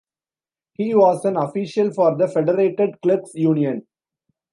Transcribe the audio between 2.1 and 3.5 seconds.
the Federated Clerks'